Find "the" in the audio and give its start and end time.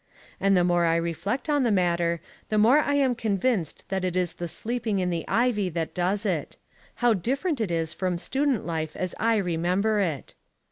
0.57-0.63, 1.61-1.69, 2.49-2.57, 4.33-4.47, 5.11-5.23